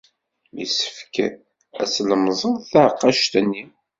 [0.57, 1.15] Yessefk
[1.81, 3.63] ad tlemẓed taɛeqqact-nni.